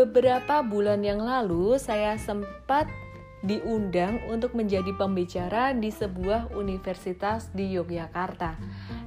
beberapa 0.00 0.64
bulan 0.64 1.04
yang 1.04 1.20
lalu 1.20 1.76
saya 1.76 2.16
sempat 2.16 2.88
diundang 3.40 4.20
untuk 4.28 4.52
menjadi 4.52 4.92
pembicara 4.96 5.72
di 5.72 5.88
sebuah 5.88 6.52
universitas 6.56 7.48
di 7.52 7.72
Yogyakarta. 7.72 8.56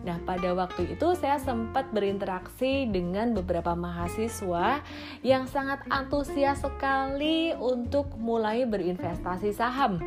Nah, 0.06 0.18
pada 0.26 0.58
waktu 0.58 0.98
itu 0.98 1.14
saya 1.14 1.38
sempat 1.38 1.94
berinteraksi 1.94 2.90
dengan 2.90 3.38
beberapa 3.38 3.78
mahasiswa 3.78 4.82
yang 5.22 5.46
sangat 5.46 5.86
antusias 5.90 6.66
sekali 6.66 7.54
untuk 7.58 8.10
mulai 8.18 8.66
berinvestasi 8.66 9.54
saham. 9.54 10.02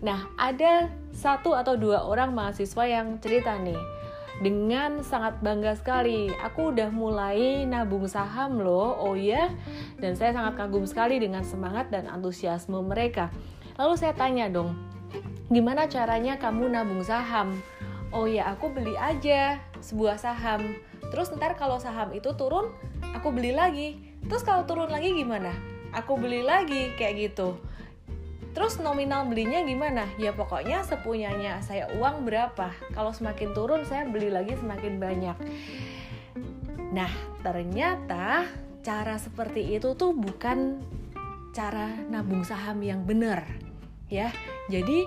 Nah, 0.00 0.28
ada 0.40 0.88
satu 1.12 1.52
atau 1.56 1.76
dua 1.76 2.04
orang 2.04 2.32
mahasiswa 2.32 2.84
yang 2.84 3.20
cerita 3.20 3.56
nih, 3.60 3.76
dengan 4.42 5.00
sangat 5.00 5.40
bangga 5.40 5.76
sekali. 5.76 6.32
Aku 6.44 6.74
udah 6.74 6.92
mulai 6.92 7.64
nabung 7.64 8.04
saham 8.10 8.60
loh, 8.60 8.96
oh 8.96 9.14
ya. 9.16 9.52
Dan 10.00 10.16
saya 10.16 10.36
sangat 10.36 10.60
kagum 10.60 10.84
sekali 10.84 11.16
dengan 11.20 11.44
semangat 11.46 11.88
dan 11.88 12.08
antusiasme 12.10 12.80
mereka. 12.84 13.32
Lalu 13.76 13.94
saya 13.96 14.16
tanya 14.16 14.48
dong, 14.48 14.72
gimana 15.52 15.84
caranya 15.88 16.40
kamu 16.40 16.72
nabung 16.72 17.04
saham? 17.04 17.56
oh 18.14 18.24
ya 18.24 18.54
aku 18.54 18.70
beli 18.70 18.94
aja 18.94 19.58
sebuah 19.82 20.20
saham 20.20 20.78
terus 21.10 21.30
ntar 21.34 21.52
kalau 21.58 21.76
saham 21.76 22.14
itu 22.14 22.30
turun 22.34 22.70
aku 23.14 23.28
beli 23.28 23.54
lagi 23.54 23.98
terus 24.26 24.40
kalau 24.40 24.66
turun 24.66 24.90
lagi 24.90 25.14
gimana 25.14 25.50
aku 25.92 26.18
beli 26.18 26.40
lagi 26.40 26.94
kayak 26.94 27.32
gitu 27.32 27.58
terus 28.56 28.80
nominal 28.80 29.28
belinya 29.28 29.60
gimana? 29.60 30.08
Ya 30.16 30.32
pokoknya 30.32 30.80
sepunyanya 30.80 31.60
saya 31.60 31.92
uang 31.92 32.24
berapa? 32.24 32.72
Kalau 32.96 33.12
semakin 33.12 33.52
turun 33.52 33.84
saya 33.84 34.08
beli 34.08 34.32
lagi 34.32 34.56
semakin 34.56 34.96
banyak. 34.96 35.36
Nah 36.96 37.12
ternyata 37.44 38.48
cara 38.80 39.20
seperti 39.20 39.76
itu 39.76 39.92
tuh 39.92 40.16
bukan 40.16 40.80
cara 41.52 41.92
nabung 42.08 42.48
saham 42.48 42.80
yang 42.80 43.04
benar 43.04 43.44
ya. 44.08 44.32
Jadi 44.72 45.04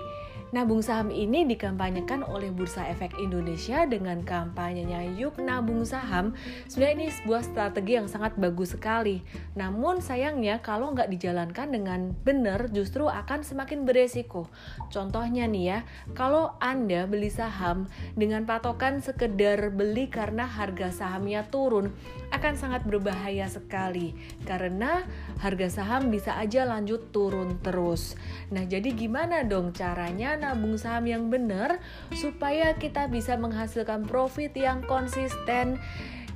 Nabung 0.50 0.82
saham 0.82 1.14
ini 1.14 1.46
dikampanyekan 1.46 2.26
oleh 2.26 2.50
Bursa 2.50 2.82
Efek 2.90 3.14
Indonesia 3.22 3.86
dengan 3.86 4.18
kampanyenya 4.26 5.14
Yuk 5.14 5.38
Nabung 5.38 5.86
Saham. 5.86 6.34
Sebenarnya 6.66 6.94
ini 6.98 7.06
sebuah 7.06 7.46
strategi 7.46 7.94
yang 7.94 8.10
sangat 8.10 8.34
bagus 8.34 8.74
sekali. 8.74 9.22
Namun 9.54 10.02
sayangnya 10.02 10.58
kalau 10.58 10.90
nggak 10.90 11.06
dijalankan 11.06 11.70
dengan 11.70 12.10
benar 12.26 12.66
justru 12.74 13.06
akan 13.06 13.46
semakin 13.46 13.86
beresiko. 13.86 14.50
Contohnya 14.90 15.46
nih 15.46 15.64
ya, 15.70 15.78
kalau 16.18 16.58
Anda 16.58 17.06
beli 17.06 17.30
saham 17.30 17.86
dengan 18.18 18.42
patokan 18.42 18.98
sekedar 18.98 19.70
beli 19.70 20.10
karena 20.10 20.50
harga 20.50 20.90
sahamnya 20.90 21.46
turun, 21.46 21.94
akan 22.34 22.54
sangat 22.58 22.82
berbahaya 22.90 23.46
sekali 23.46 24.18
karena 24.50 25.06
harga 25.38 25.70
saham 25.70 26.10
bisa 26.10 26.34
aja 26.34 26.66
lanjut 26.66 27.14
turun 27.14 27.62
terus. 27.62 28.18
Nah, 28.50 28.66
jadi 28.66 28.90
gimana 28.90 29.46
dong 29.46 29.70
caranya 29.70 30.39
nabung 30.40 30.80
saham 30.80 31.04
yang 31.04 31.28
benar 31.28 31.78
supaya 32.16 32.72
kita 32.74 33.06
bisa 33.12 33.36
menghasilkan 33.36 34.08
profit 34.08 34.56
yang 34.56 34.80
konsisten 34.88 35.76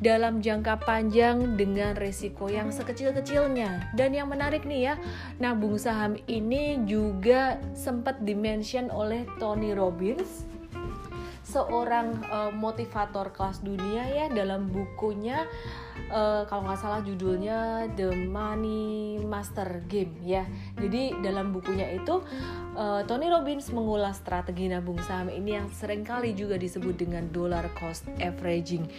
dalam 0.04 0.44
jangka 0.44 0.84
panjang 0.84 1.56
dengan 1.56 1.96
resiko 1.96 2.52
yang 2.52 2.68
sekecil-kecilnya. 2.68 3.94
Dan 3.96 4.12
yang 4.12 4.28
menarik 4.28 4.68
nih 4.68 4.92
ya, 4.92 4.94
nabung 5.40 5.80
saham 5.80 6.20
ini 6.28 6.82
juga 6.84 7.56
sempat 7.72 8.20
dimention 8.20 8.92
oleh 8.92 9.24
Tony 9.40 9.72
Robbins 9.72 10.53
seorang 11.54 12.18
uh, 12.26 12.50
motivator 12.50 13.30
kelas 13.30 13.62
dunia 13.62 14.02
ya 14.10 14.26
dalam 14.26 14.74
bukunya 14.74 15.46
uh, 16.10 16.42
kalau 16.50 16.66
nggak 16.66 16.80
salah 16.82 17.00
judulnya 17.06 17.86
The 17.94 18.10
Money 18.26 19.22
Master 19.22 19.86
Game 19.86 20.18
ya. 20.26 20.42
Jadi 20.74 21.14
dalam 21.22 21.54
bukunya 21.54 21.94
itu 21.94 22.18
uh, 22.74 23.06
Tony 23.06 23.30
Robbins 23.30 23.70
mengulas 23.70 24.18
strategi 24.18 24.66
nabung 24.66 24.98
saham 25.06 25.30
ini 25.30 25.54
yang 25.54 25.70
sering 25.70 26.02
kali 26.02 26.34
juga 26.34 26.58
disebut 26.58 26.98
dengan 26.98 27.30
dollar 27.30 27.70
cost 27.78 28.10
averaging. 28.18 28.90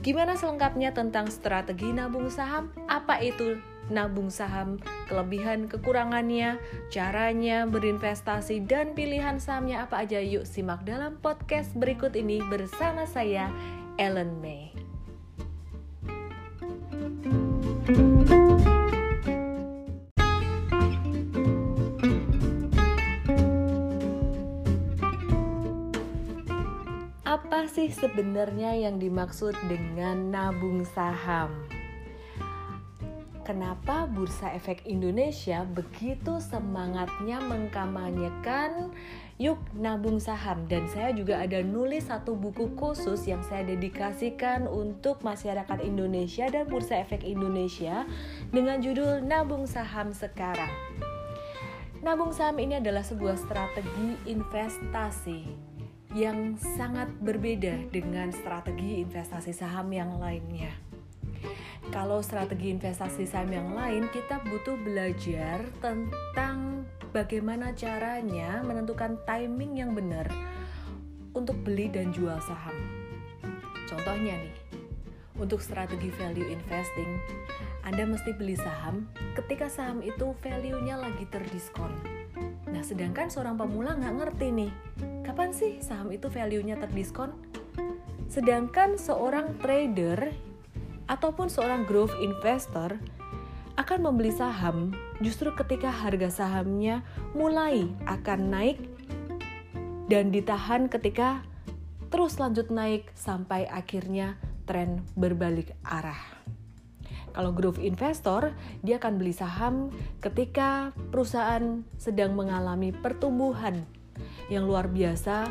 Gimana 0.00 0.32
selengkapnya 0.32 0.96
tentang 0.96 1.28
strategi 1.28 1.92
nabung 1.92 2.32
saham? 2.32 2.72
Apa 2.88 3.20
itu 3.20 3.60
nabung 3.88 4.28
saham, 4.28 4.76
kelebihan 5.08 5.68
kekurangannya, 5.68 6.60
caranya 6.92 7.64
berinvestasi 7.64 8.64
dan 8.68 8.92
pilihan 8.92 9.40
sahamnya 9.40 9.84
apa 9.88 10.04
aja 10.04 10.20
yuk 10.20 10.44
simak 10.44 10.84
dalam 10.84 11.16
podcast 11.20 11.72
berikut 11.76 12.12
ini 12.16 12.44
bersama 12.48 13.08
saya 13.08 13.48
Ellen 13.96 14.38
May. 14.40 14.72
Apa 27.28 27.68
sih 27.68 27.92
sebenarnya 27.92 28.72
yang 28.76 28.96
dimaksud 28.96 29.52
dengan 29.68 30.32
nabung 30.32 30.84
saham? 30.84 31.77
Kenapa 33.48 34.04
Bursa 34.04 34.52
Efek 34.52 34.84
Indonesia 34.84 35.64
begitu 35.64 36.36
semangatnya 36.36 37.40
mengkampanyekan 37.40 38.92
yuk 39.40 39.56
nabung 39.72 40.20
saham 40.20 40.68
dan 40.68 40.84
saya 40.92 41.16
juga 41.16 41.40
ada 41.40 41.64
nulis 41.64 42.12
satu 42.12 42.36
buku 42.36 42.76
khusus 42.76 43.24
yang 43.24 43.40
saya 43.40 43.64
dedikasikan 43.64 44.68
untuk 44.68 45.24
masyarakat 45.24 45.80
Indonesia 45.80 46.44
dan 46.52 46.68
Bursa 46.68 47.00
Efek 47.00 47.24
Indonesia 47.24 48.04
dengan 48.52 48.84
judul 48.84 49.24
Nabung 49.24 49.64
Saham 49.64 50.12
Sekarang. 50.12 50.70
Nabung 52.04 52.36
saham 52.36 52.60
ini 52.60 52.76
adalah 52.76 53.02
sebuah 53.02 53.40
strategi 53.40 54.14
investasi 54.28 55.40
yang 56.12 56.60
sangat 56.76 57.08
berbeda 57.24 57.88
dengan 57.88 58.28
strategi 58.28 59.00
investasi 59.00 59.56
saham 59.56 59.88
yang 59.88 60.20
lainnya 60.20 60.87
kalau 61.88 62.20
strategi 62.20 62.68
investasi 62.72 63.24
saham 63.24 63.48
yang 63.52 63.68
lain 63.72 64.08
kita 64.12 64.40
butuh 64.44 64.76
belajar 64.84 65.64
tentang 65.80 66.84
bagaimana 67.10 67.72
caranya 67.72 68.60
menentukan 68.60 69.16
timing 69.24 69.80
yang 69.80 69.96
benar 69.96 70.28
untuk 71.32 71.56
beli 71.64 71.88
dan 71.88 72.12
jual 72.12 72.36
saham. 72.44 72.76
Contohnya 73.88 74.36
nih, 74.36 74.56
untuk 75.40 75.64
strategi 75.64 76.12
value 76.12 76.50
investing, 76.52 77.16
Anda 77.86 78.04
mesti 78.04 78.36
beli 78.36 78.58
saham 78.58 79.08
ketika 79.32 79.70
saham 79.70 80.04
itu 80.04 80.36
value-nya 80.44 81.00
lagi 81.00 81.24
terdiskon. 81.32 81.94
Nah, 82.68 82.84
sedangkan 82.84 83.32
seorang 83.32 83.56
pemula 83.56 83.96
nggak 83.96 84.14
ngerti 84.18 84.46
nih, 84.52 84.72
kapan 85.24 85.56
sih 85.56 85.80
saham 85.80 86.12
itu 86.12 86.28
value-nya 86.28 86.76
terdiskon? 86.76 87.32
Sedangkan 88.28 89.00
seorang 89.00 89.56
trader 89.56 90.47
ataupun 91.08 91.48
seorang 91.48 91.88
growth 91.88 92.14
investor 92.20 93.00
akan 93.80 93.98
membeli 94.10 94.34
saham 94.34 94.92
justru 95.24 95.50
ketika 95.54 95.88
harga 95.88 96.28
sahamnya 96.30 97.02
mulai 97.32 97.88
akan 98.06 98.52
naik 98.52 98.78
dan 100.08 100.32
ditahan 100.32 100.88
ketika 100.88 101.44
terus 102.08 102.40
lanjut 102.40 102.72
naik 102.72 103.12
sampai 103.12 103.68
akhirnya 103.68 104.40
tren 104.64 105.04
berbalik 105.16 105.72
arah. 105.84 106.18
Kalau 107.32 107.54
growth 107.54 107.78
investor, 107.78 108.50
dia 108.82 108.98
akan 108.98 109.20
beli 109.20 109.30
saham 109.30 109.94
ketika 110.18 110.90
perusahaan 111.12 111.86
sedang 111.94 112.34
mengalami 112.34 112.90
pertumbuhan 112.90 113.86
yang 114.50 114.66
luar 114.66 114.90
biasa 114.90 115.46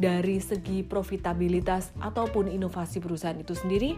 dari 0.00 0.40
segi 0.40 0.80
profitabilitas 0.82 1.92
ataupun 2.00 2.48
inovasi 2.48 2.98
perusahaan 3.04 3.36
itu 3.36 3.52
sendiri 3.52 3.94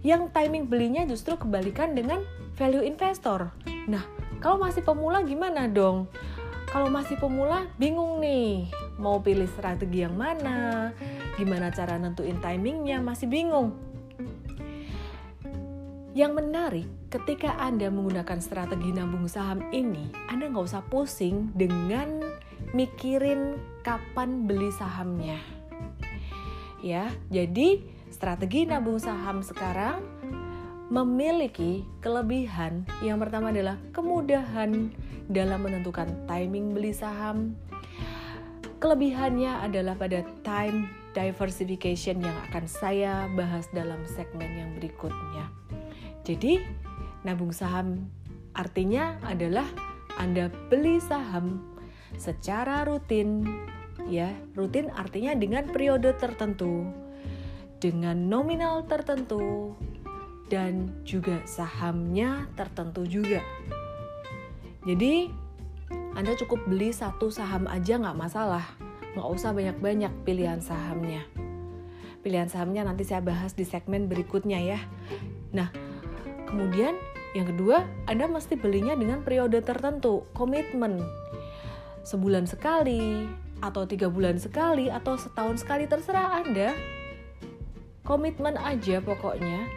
yang 0.00 0.32
timing 0.32 0.68
belinya 0.68 1.04
justru 1.04 1.36
kebalikan 1.36 1.92
dengan 1.92 2.24
value 2.56 2.84
investor. 2.84 3.52
Nah, 3.88 4.04
kalau 4.40 4.56
masih 4.56 4.80
pemula 4.80 5.20
gimana 5.24 5.68
dong? 5.68 6.08
Kalau 6.70 6.86
masih 6.86 7.18
pemula 7.18 7.66
bingung 7.76 8.22
nih, 8.22 8.70
mau 8.96 9.18
pilih 9.18 9.50
strategi 9.50 10.06
yang 10.06 10.14
mana, 10.14 10.94
gimana 11.34 11.68
cara 11.74 11.98
nentuin 11.98 12.38
timingnya, 12.38 13.02
masih 13.02 13.26
bingung. 13.26 13.74
Yang 16.14 16.32
menarik, 16.42 16.86
ketika 17.10 17.58
Anda 17.58 17.90
menggunakan 17.90 18.38
strategi 18.38 18.94
nabung 18.94 19.26
saham 19.26 19.66
ini, 19.74 20.14
Anda 20.30 20.46
nggak 20.46 20.66
usah 20.70 20.82
pusing 20.86 21.50
dengan 21.58 22.22
mikirin 22.70 23.58
kapan 23.82 24.46
beli 24.46 24.70
sahamnya. 24.70 25.42
Ya, 26.80 27.10
jadi 27.34 27.82
Strategi 28.20 28.68
nabung 28.68 29.00
saham 29.00 29.40
sekarang 29.40 30.04
memiliki 30.92 31.88
kelebihan 32.04 32.84
yang 33.00 33.16
pertama 33.16 33.48
adalah 33.48 33.80
kemudahan 33.96 34.92
dalam 35.32 35.64
menentukan 35.64 36.28
timing 36.28 36.76
beli 36.76 36.92
saham. 36.92 37.56
Kelebihannya 38.76 39.64
adalah 39.64 39.96
pada 39.96 40.20
time 40.44 40.92
diversification 41.16 42.20
yang 42.20 42.36
akan 42.52 42.68
saya 42.68 43.24
bahas 43.32 43.64
dalam 43.72 44.04
segmen 44.04 44.52
yang 44.52 44.70
berikutnya. 44.76 45.48
Jadi, 46.20 46.60
nabung 47.24 47.56
saham 47.56 48.04
artinya 48.52 49.16
adalah 49.24 49.64
Anda 50.20 50.52
beli 50.68 51.00
saham 51.00 51.64
secara 52.20 52.84
rutin 52.84 53.48
ya. 54.12 54.28
Rutin 54.52 54.92
artinya 54.92 55.32
dengan 55.32 55.72
periode 55.72 56.12
tertentu, 56.20 56.84
dengan 57.80 58.28
nominal 58.28 58.84
tertentu 58.84 59.72
dan 60.52 60.92
juga 61.02 61.40
sahamnya 61.48 62.46
tertentu 62.54 63.08
juga. 63.08 63.40
Jadi 64.84 65.32
Anda 66.14 66.36
cukup 66.36 66.68
beli 66.68 66.92
satu 66.92 67.32
saham 67.32 67.64
aja 67.66 67.96
nggak 67.96 68.20
masalah, 68.20 68.64
nggak 69.16 69.28
usah 69.32 69.56
banyak-banyak 69.56 70.12
pilihan 70.28 70.60
sahamnya. 70.60 71.24
Pilihan 72.20 72.52
sahamnya 72.52 72.84
nanti 72.84 73.08
saya 73.08 73.24
bahas 73.24 73.56
di 73.56 73.64
segmen 73.64 74.04
berikutnya 74.06 74.60
ya. 74.60 74.80
Nah, 75.56 75.72
kemudian 76.44 77.00
yang 77.32 77.48
kedua, 77.48 77.86
Anda 78.10 78.26
mesti 78.26 78.58
belinya 78.58 78.92
dengan 78.98 79.22
periode 79.22 79.62
tertentu, 79.62 80.26
komitmen. 80.36 81.00
Sebulan 82.02 82.44
sekali, 82.50 83.24
atau 83.62 83.86
tiga 83.86 84.10
bulan 84.10 84.36
sekali, 84.36 84.90
atau 84.90 85.14
setahun 85.14 85.62
sekali, 85.62 85.86
terserah 85.86 86.42
Anda. 86.42 86.74
Komitmen 88.10 88.58
aja 88.58 88.98
pokoknya. 88.98 89.70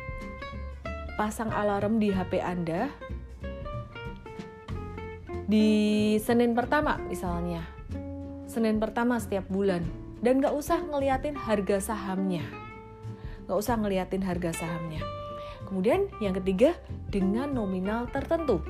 Pasang 1.22 1.54
alarm 1.54 2.02
di 2.02 2.10
HP 2.10 2.42
Anda. 2.42 2.90
Di 5.46 5.70
Senin 6.18 6.58
pertama 6.58 6.98
misalnya. 6.98 7.62
Senin 8.50 8.82
pertama 8.82 9.22
setiap 9.22 9.46
bulan 9.54 9.86
dan 10.26 10.42
gak 10.42 10.50
usah 10.50 10.82
ngeliatin 10.82 11.38
harga 11.38 11.94
sahamnya. 11.94 12.42
Gak 13.46 13.54
usah 13.54 13.78
ngeliatin 13.78 14.26
harga 14.26 14.66
sahamnya. 14.66 15.06
Kemudian 15.70 16.10
yang 16.18 16.34
ketiga 16.34 16.74
dengan 17.14 17.54
nominal 17.54 18.10
tertentu. 18.10 18.66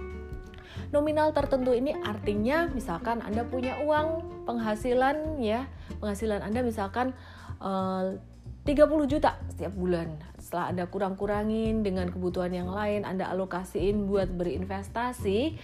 Nominal 0.91 1.31
tertentu 1.31 1.71
ini 1.71 1.95
artinya 2.03 2.67
misalkan 2.67 3.23
Anda 3.23 3.47
punya 3.47 3.79
uang 3.79 4.43
penghasilan 4.43 5.39
ya, 5.39 5.71
penghasilan 6.03 6.43
Anda 6.43 6.67
misalkan 6.67 7.15
eh, 7.63 8.19
30 8.63 9.11
juta 9.11 9.35
setiap 9.51 9.75
bulan. 9.75 10.15
Setelah 10.39 10.71
Anda 10.71 10.83
kurang-kurangin 10.87 11.83
dengan 11.83 12.07
kebutuhan 12.07 12.55
yang 12.55 12.71
lain, 12.71 13.03
Anda 13.03 13.27
alokasiin 13.35 14.07
buat 14.07 14.31
berinvestasi, 14.31 15.59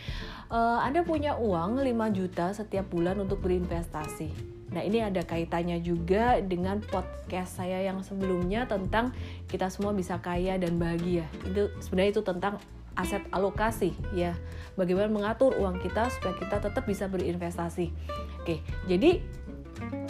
uh, 0.51 0.83
Anda 0.83 1.07
punya 1.07 1.39
uang 1.39 1.79
5 1.79 1.87
juta 2.11 2.51
setiap 2.51 2.91
bulan 2.91 3.23
untuk 3.23 3.39
berinvestasi. 3.39 4.59
Nah, 4.69 4.83
ini 4.85 5.01
ada 5.01 5.23
kaitannya 5.23 5.79
juga 5.79 6.43
dengan 6.43 6.83
podcast 6.83 7.57
saya 7.57 7.81
yang 7.81 8.03
sebelumnya 8.03 8.67
tentang 8.67 9.15
kita 9.49 9.71
semua 9.71 9.95
bisa 9.95 10.19
kaya 10.19 10.59
dan 10.59 10.75
bahagia. 10.75 11.25
Itu 11.47 11.73
sebenarnya 11.79 12.19
itu 12.19 12.23
tentang 12.27 12.59
aset 12.99 13.23
alokasi 13.31 13.95
ya. 14.11 14.35
Bagaimana 14.75 15.07
mengatur 15.07 15.55
uang 15.55 15.79
kita 15.79 16.11
supaya 16.11 16.35
kita 16.35 16.59
tetap 16.59 16.83
bisa 16.83 17.07
berinvestasi. 17.07 17.95
Oke, 18.43 18.59
jadi 18.91 19.23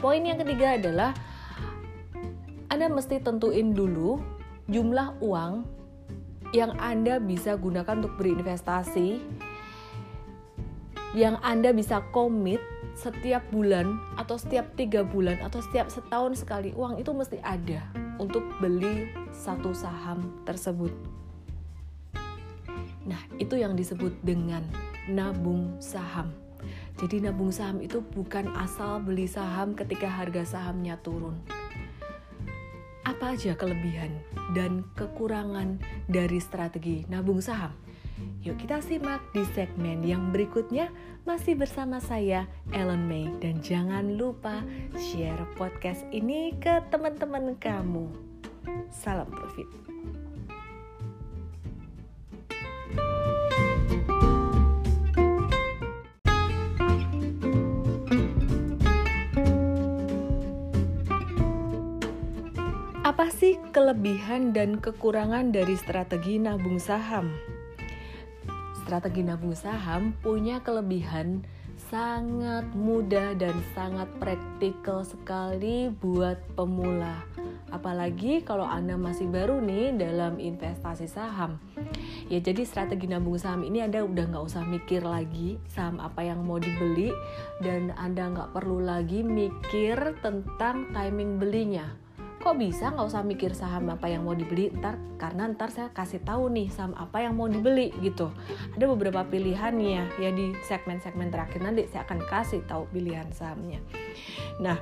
poin 0.02 0.26
yang 0.26 0.42
ketiga 0.42 0.76
adalah 0.76 1.14
anda 2.70 2.86
mesti 2.86 3.18
tentuin 3.18 3.74
dulu 3.74 4.22
jumlah 4.70 5.18
uang 5.26 5.66
yang 6.54 6.74
Anda 6.82 7.22
bisa 7.22 7.58
gunakan 7.58 8.02
untuk 8.02 8.18
berinvestasi, 8.18 9.22
yang 11.14 11.38
Anda 11.46 11.74
bisa 11.74 12.02
komit 12.10 12.62
setiap 12.98 13.46
bulan 13.54 13.98
atau 14.18 14.38
setiap 14.38 14.74
tiga 14.78 15.06
bulan 15.06 15.42
atau 15.46 15.62
setiap 15.62 15.88
setahun 15.94 16.42
sekali 16.42 16.74
uang 16.74 17.02
itu 17.02 17.14
mesti 17.14 17.38
ada 17.46 17.86
untuk 18.22 18.46
beli 18.58 19.10
satu 19.34 19.74
saham 19.74 20.42
tersebut. 20.46 20.92
Nah, 23.10 23.22
itu 23.42 23.58
yang 23.58 23.74
disebut 23.74 24.14
dengan 24.22 24.62
nabung 25.10 25.78
saham. 25.82 26.30
Jadi 27.02 27.24
nabung 27.24 27.50
saham 27.50 27.82
itu 27.82 28.04
bukan 28.04 28.52
asal 28.60 29.00
beli 29.02 29.26
saham 29.26 29.74
ketika 29.74 30.06
harga 30.06 30.44
sahamnya 30.60 31.00
turun 31.00 31.40
apa 33.10 33.34
aja 33.34 33.58
kelebihan 33.58 34.14
dan 34.54 34.86
kekurangan 34.94 35.82
dari 36.06 36.38
strategi 36.38 37.10
nabung 37.10 37.42
saham? 37.42 37.74
Yuk 38.46 38.62
kita 38.62 38.86
simak 38.86 39.26
di 39.34 39.42
segmen 39.58 40.06
yang 40.06 40.30
berikutnya 40.30 40.94
masih 41.26 41.58
bersama 41.58 41.98
saya 41.98 42.46
Ellen 42.70 43.10
May 43.10 43.26
dan 43.42 43.66
jangan 43.66 44.14
lupa 44.14 44.62
share 44.94 45.42
podcast 45.58 46.06
ini 46.14 46.54
ke 46.62 46.86
teman-teman 46.94 47.58
kamu. 47.58 48.14
Salam 48.94 49.28
profit. 49.34 49.89
Apa 63.20 63.36
sih 63.36 63.60
kelebihan 63.76 64.56
dan 64.56 64.80
kekurangan 64.80 65.52
dari 65.52 65.76
strategi 65.76 66.40
nabung 66.40 66.80
saham? 66.80 67.36
Strategi 68.80 69.28
nabung 69.28 69.52
saham 69.52 70.16
punya 70.24 70.64
kelebihan 70.64 71.44
sangat 71.92 72.64
mudah 72.72 73.36
dan 73.36 73.60
sangat 73.76 74.08
praktikal 74.24 75.04
sekali 75.04 75.92
buat 76.00 76.40
pemula. 76.56 77.28
Apalagi 77.76 78.40
kalau 78.48 78.64
Anda 78.64 78.96
masih 78.96 79.28
baru 79.28 79.60
nih 79.60 80.00
dalam 80.00 80.40
investasi 80.40 81.12
saham. 81.12 81.60
Ya 82.32 82.40
jadi 82.40 82.64
strategi 82.64 83.04
nabung 83.12 83.36
saham 83.36 83.68
ini 83.68 83.84
Anda 83.84 84.00
udah 84.00 84.32
nggak 84.32 84.48
usah 84.48 84.64
mikir 84.64 85.04
lagi 85.04 85.60
saham 85.68 86.00
apa 86.00 86.24
yang 86.24 86.48
mau 86.48 86.56
dibeli 86.56 87.12
dan 87.60 87.92
Anda 88.00 88.32
nggak 88.32 88.56
perlu 88.56 88.80
lagi 88.80 89.28
mikir 89.28 90.16
tentang 90.24 90.96
timing 90.96 91.36
belinya 91.36 92.08
kok 92.40 92.56
bisa 92.56 92.96
nggak 92.96 93.08
usah 93.12 93.22
mikir 93.22 93.52
saham 93.52 93.92
apa 93.92 94.08
yang 94.08 94.24
mau 94.24 94.32
dibeli? 94.32 94.72
Ntar 94.72 94.96
karena 95.20 95.52
ntar 95.52 95.70
saya 95.76 95.92
kasih 95.92 96.24
tahu 96.24 96.48
nih 96.48 96.72
saham 96.72 96.96
apa 96.96 97.20
yang 97.20 97.36
mau 97.36 97.52
dibeli 97.52 97.92
gitu. 98.00 98.32
Ada 98.80 98.88
beberapa 98.88 99.28
pilihannya 99.28 100.18
ya 100.18 100.30
di 100.32 100.56
segmen-segmen 100.64 101.30
terakhir. 101.30 101.60
Nanti 101.60 101.86
saya 101.92 102.08
akan 102.08 102.24
kasih 102.26 102.64
tahu 102.64 102.88
pilihan 102.96 103.28
sahamnya. 103.36 103.84
Nah 104.64 104.80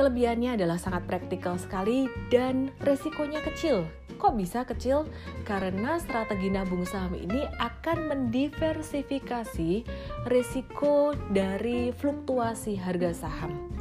kelebihannya 0.00 0.56
adalah 0.56 0.80
sangat 0.80 1.04
praktikal 1.04 1.60
sekali 1.60 2.08
dan 2.32 2.72
resikonya 2.80 3.44
kecil. 3.44 3.84
Kok 4.18 4.34
bisa 4.34 4.66
kecil? 4.66 5.06
Karena 5.46 6.00
strategi 6.02 6.50
nabung 6.50 6.82
saham 6.82 7.14
ini 7.14 7.46
akan 7.62 8.10
mendiversifikasi 8.10 9.86
risiko 10.26 11.14
dari 11.30 11.94
fluktuasi 11.94 12.74
harga 12.74 13.14
saham 13.14 13.77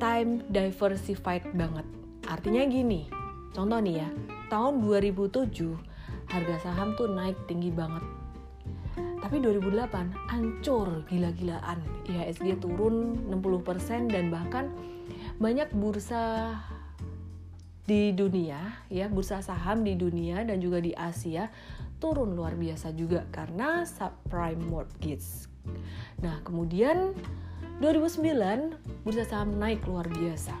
time 0.00 0.42
diversified 0.48 1.44
banget. 1.52 1.84
Artinya 2.24 2.64
gini, 2.64 3.06
contoh 3.52 3.78
nih 3.78 4.02
ya, 4.02 4.08
tahun 4.48 4.80
2007 4.80 5.76
harga 6.32 6.56
saham 6.64 6.96
tuh 6.96 7.12
naik 7.12 7.36
tinggi 7.44 7.68
banget. 7.68 8.02
Tapi 9.20 9.36
2008 9.44 10.32
ancur 10.32 11.04
gila-gilaan. 11.06 11.84
IHSG 12.08 12.58
turun 12.58 13.28
60% 13.28 14.10
dan 14.10 14.32
bahkan 14.32 14.72
banyak 15.36 15.68
bursa 15.76 16.56
di 17.84 18.16
dunia 18.16 18.80
ya, 18.88 19.06
bursa 19.06 19.44
saham 19.44 19.84
di 19.84 19.94
dunia 19.94 20.42
dan 20.42 20.58
juga 20.58 20.80
di 20.80 20.96
Asia 20.96 21.52
turun 22.00 22.32
luar 22.32 22.56
biasa 22.56 22.96
juga 22.96 23.28
karena 23.28 23.84
subprime 23.84 24.64
mortgage. 24.64 25.46
Nah, 26.24 26.40
kemudian 26.40 27.12
2009 27.80 29.08
bursa 29.08 29.24
saham 29.24 29.56
naik 29.56 29.88
luar 29.88 30.04
biasa. 30.04 30.52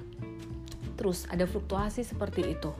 Terus 0.96 1.28
ada 1.28 1.44
fluktuasi 1.44 2.00
seperti 2.00 2.56
itu. 2.56 2.72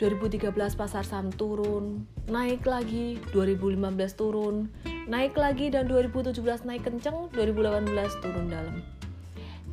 2013 0.00 0.56
pasar 0.72 1.04
saham 1.04 1.28
turun, 1.28 2.08
naik 2.32 2.64
lagi, 2.64 3.20
2015 3.36 4.16
turun, 4.16 4.72
naik 5.04 5.36
lagi 5.36 5.68
dan 5.68 5.84
2017 5.84 6.64
naik 6.64 6.88
kenceng, 6.88 7.28
2018 7.36 7.92
turun 8.24 8.48
dalam. 8.48 8.80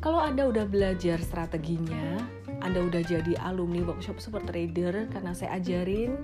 Kalau 0.04 0.20
Anda 0.20 0.52
udah 0.52 0.68
belajar 0.68 1.16
strateginya, 1.16 2.20
Anda 2.60 2.84
udah 2.84 3.00
jadi 3.00 3.32
alumni 3.48 3.80
workshop 3.80 4.20
super 4.20 4.44
trader 4.44 5.08
karena 5.08 5.32
saya 5.32 5.56
ajarin 5.56 6.20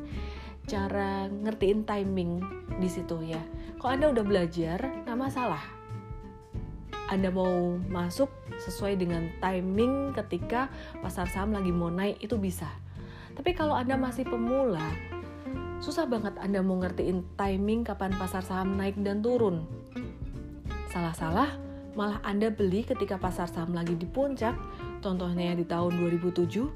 cara 0.69 1.25
ngertiin 1.33 1.89
timing 1.89 2.45
di 2.77 2.89
situ 2.93 3.17
ya. 3.25 3.41
Kalau 3.81 3.97
Anda 3.97 4.07
udah 4.13 4.25
belajar, 4.29 5.09
nggak 5.09 5.17
masalah 5.17 5.76
anda 7.07 7.31
mau 7.31 7.79
masuk 7.87 8.27
sesuai 8.67 8.99
dengan 8.99 9.31
timing 9.39 10.11
ketika 10.19 10.67
pasar 10.99 11.31
saham 11.31 11.55
lagi 11.55 11.71
mau 11.71 11.87
naik 11.87 12.19
itu 12.19 12.35
bisa. 12.35 12.67
Tapi 13.39 13.55
kalau 13.55 13.79
Anda 13.79 13.95
masih 13.95 14.27
pemula, 14.27 14.83
susah 15.79 16.11
banget 16.11 16.35
Anda 16.43 16.67
mau 16.67 16.83
ngertiin 16.83 17.39
timing 17.39 17.87
kapan 17.87 18.11
pasar 18.19 18.43
saham 18.43 18.75
naik 18.75 18.99
dan 19.07 19.23
turun. 19.23 19.71
Salah-salah, 20.91 21.55
malah 21.95 22.19
Anda 22.27 22.51
beli 22.51 22.83
ketika 22.83 23.23
pasar 23.23 23.47
saham 23.47 23.71
lagi 23.71 23.95
di 23.95 24.09
puncak, 24.09 24.59
contohnya 24.99 25.55
di 25.55 25.63
tahun 25.63 25.95
2007, 26.03 26.67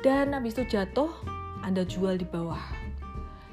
dan 0.00 0.32
habis 0.32 0.56
itu 0.56 0.64
jatuh, 0.72 1.12
Anda 1.60 1.84
jual 1.84 2.16
di 2.16 2.24
bawah. 2.24 2.79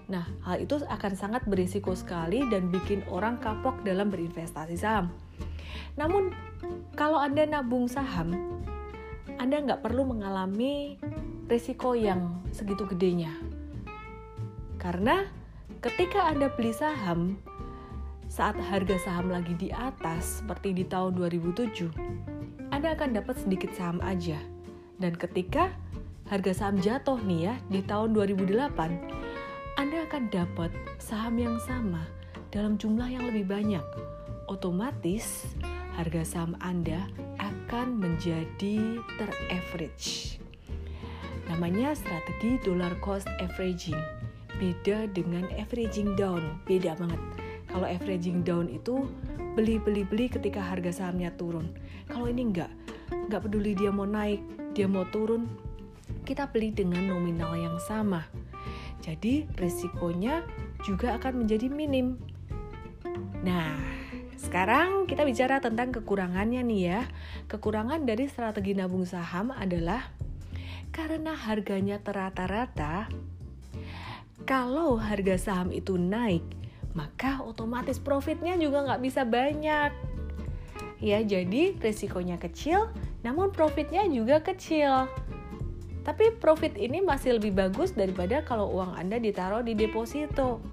Nah, 0.08 0.24
hal 0.48 0.64
itu 0.64 0.80
akan 0.88 1.14
sangat 1.20 1.44
berisiko 1.44 1.92
sekali 1.92 2.48
dan 2.48 2.72
bikin 2.72 3.04
orang 3.12 3.36
kapok 3.44 3.84
dalam 3.84 4.08
berinvestasi 4.08 4.80
saham. 4.80 5.12
Namun, 6.00 6.32
kalau 6.96 7.20
Anda 7.20 7.44
nabung 7.44 7.92
saham, 7.92 8.32
Anda 9.36 9.60
nggak 9.60 9.84
perlu 9.84 10.08
mengalami 10.08 10.96
risiko 11.52 11.92
yang 11.92 12.40
segitu 12.56 12.88
gedenya. 12.88 13.36
Karena 14.80 15.28
ketika 15.84 16.24
Anda 16.32 16.48
beli 16.56 16.72
saham, 16.72 17.36
saat 18.32 18.56
harga 18.60 18.96
saham 19.04 19.28
lagi 19.28 19.60
di 19.60 19.76
atas, 19.76 20.40
seperti 20.40 20.72
di 20.72 20.84
tahun 20.88 21.20
2007, 21.20 21.92
Anda 22.72 22.96
akan 22.96 23.20
dapat 23.20 23.44
sedikit 23.44 23.76
saham 23.76 24.00
aja. 24.00 24.40
Dan 25.04 25.20
ketika 25.20 25.76
harga 26.32 26.52
saham 26.56 26.80
jatuh 26.80 27.20
nih 27.24 27.52
ya, 27.52 27.56
di 27.68 27.82
tahun 27.84 28.16
2008, 28.16 29.27
anda 29.78 30.10
akan 30.10 30.34
dapat 30.34 30.74
saham 30.98 31.38
yang 31.38 31.62
sama 31.62 32.02
dalam 32.50 32.82
jumlah 32.82 33.14
yang 33.14 33.30
lebih 33.30 33.46
banyak. 33.46 33.86
Otomatis 34.50 35.46
harga 35.94 36.26
saham 36.26 36.58
Anda 36.66 37.06
akan 37.38 38.02
menjadi 38.02 38.98
ter-average. 39.22 40.42
Namanya 41.46 41.94
strategi 41.94 42.58
dollar 42.66 42.90
cost 43.06 43.30
averaging. 43.38 44.02
Beda 44.58 45.06
dengan 45.14 45.46
averaging 45.62 46.18
down, 46.18 46.58
beda 46.66 46.98
banget. 46.98 47.22
Kalau 47.70 47.86
averaging 47.86 48.42
down 48.42 48.74
itu 48.74 49.06
beli-beli-beli 49.54 50.26
ketika 50.34 50.58
harga 50.58 51.06
sahamnya 51.06 51.30
turun. 51.38 51.70
Kalau 52.10 52.26
ini 52.26 52.50
enggak, 52.50 52.74
enggak 53.14 53.46
peduli 53.46 53.78
dia 53.78 53.94
mau 53.94 54.10
naik, 54.10 54.42
dia 54.74 54.90
mau 54.90 55.06
turun, 55.14 55.46
kita 56.26 56.50
beli 56.50 56.74
dengan 56.74 57.14
nominal 57.14 57.54
yang 57.54 57.78
sama 57.78 58.26
jadi 59.08 59.48
risikonya 59.56 60.44
juga 60.84 61.16
akan 61.16 61.48
menjadi 61.48 61.72
minim. 61.72 62.20
Nah, 63.40 63.80
sekarang 64.36 65.08
kita 65.08 65.24
bicara 65.24 65.64
tentang 65.64 65.96
kekurangannya 65.96 66.60
nih 66.60 66.82
ya. 66.92 67.02
Kekurangan 67.48 68.04
dari 68.04 68.28
strategi 68.28 68.76
nabung 68.76 69.08
saham 69.08 69.56
adalah 69.56 70.12
karena 70.92 71.32
harganya 71.40 72.04
terata-rata, 72.04 73.08
kalau 74.44 75.00
harga 75.00 75.40
saham 75.40 75.72
itu 75.72 75.96
naik, 75.96 76.44
maka 76.92 77.40
otomatis 77.48 78.00
profitnya 78.04 78.60
juga 78.60 78.84
nggak 78.84 79.04
bisa 79.04 79.24
banyak. 79.24 79.92
Ya, 81.00 81.22
jadi 81.24 81.78
risikonya 81.80 82.42
kecil, 82.42 82.92
namun 83.24 83.56
profitnya 83.56 84.04
juga 84.10 84.44
kecil. 84.44 85.08
Tapi 86.08 86.40
profit 86.40 86.80
ini 86.80 87.04
masih 87.04 87.36
lebih 87.36 87.52
bagus 87.52 87.92
daripada 87.92 88.40
kalau 88.40 88.72
uang 88.72 88.96
Anda 88.96 89.20
ditaruh 89.20 89.60
di 89.60 89.76
deposito. 89.76 90.64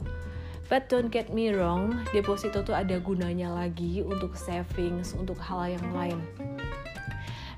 But 0.71 0.87
don't 0.87 1.11
get 1.11 1.35
me 1.35 1.51
wrong, 1.51 2.07
deposito 2.15 2.63
tuh 2.63 2.79
ada 2.79 3.03
gunanya 3.03 3.51
lagi 3.51 3.99
untuk 4.07 4.39
savings, 4.39 5.11
untuk 5.19 5.35
hal 5.43 5.75
yang 5.75 5.91
lain. 5.91 6.23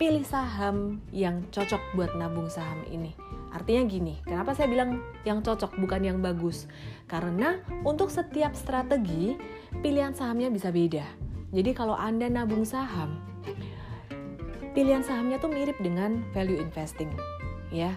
pilih 0.00 0.24
saham 0.24 1.04
yang 1.12 1.44
cocok 1.52 1.92
buat 1.92 2.16
nabung 2.16 2.48
saham 2.48 2.80
ini. 2.88 3.12
Artinya 3.54 3.86
gini, 3.86 4.18
kenapa 4.26 4.50
saya 4.50 4.66
bilang 4.66 4.98
yang 5.22 5.38
cocok 5.38 5.78
bukan 5.78 6.02
yang 6.02 6.18
bagus? 6.18 6.66
Karena 7.06 7.62
untuk 7.86 8.10
setiap 8.10 8.50
strategi, 8.58 9.38
pilihan 9.78 10.10
sahamnya 10.10 10.50
bisa 10.50 10.74
beda. 10.74 11.06
Jadi 11.54 11.70
kalau 11.70 11.94
Anda 11.94 12.26
nabung 12.26 12.66
saham, 12.66 13.22
pilihan 14.74 15.06
sahamnya 15.06 15.38
tuh 15.38 15.54
mirip 15.54 15.78
dengan 15.78 16.26
value 16.34 16.58
investing, 16.58 17.14
ya. 17.70 17.94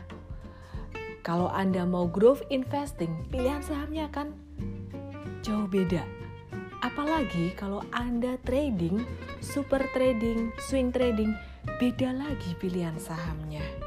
Kalau 1.25 1.49
Anda 1.49 1.89
mau 1.89 2.05
growth 2.05 2.45
investing, 2.53 3.25
pilihan 3.33 3.65
sahamnya 3.65 4.13
akan 4.13 4.37
jauh 5.41 5.65
beda. 5.65 6.05
Apalagi 6.85 7.57
kalau 7.57 7.81
Anda 7.89 8.37
trading, 8.45 9.01
super 9.41 9.81
trading, 9.89 10.53
swing 10.69 10.93
trading, 10.93 11.33
beda 11.81 12.13
lagi 12.13 12.53
pilihan 12.61 12.95
sahamnya. 13.01 13.87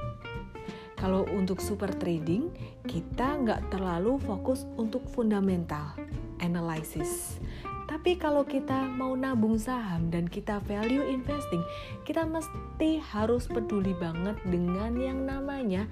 Kalau 1.00 1.25
untuk 1.33 1.64
super 1.64 1.88
trading, 1.97 2.52
kita 2.85 3.40
nggak 3.40 3.73
terlalu 3.73 4.21
fokus 4.21 4.69
untuk 4.76 5.00
fundamental 5.09 5.97
analysis. 6.45 7.40
Tapi 7.88 8.21
kalau 8.21 8.45
kita 8.45 8.87
mau 8.87 9.16
nabung 9.16 9.57
saham 9.57 10.12
dan 10.12 10.28
kita 10.28 10.61
value 10.69 11.02
investing, 11.09 11.64
kita 12.04 12.28
mesti 12.28 13.00
harus 13.00 13.49
peduli 13.49 13.97
banget 13.97 14.37
dengan 14.45 14.92
yang 15.00 15.25
namanya 15.25 15.88